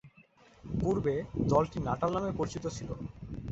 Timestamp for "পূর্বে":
0.81-1.13